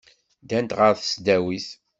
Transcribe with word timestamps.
Ddant 0.43 0.75
ɣer 0.79 0.93
tesdawit. 0.95 1.67